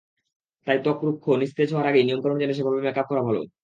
[0.67, 3.41] তাই ত্বক রুক্ষ নিস্তেজ হওয়ার আগেই নিয়মকানুন জেনে সেভাবে মেকআপ করা ভালো।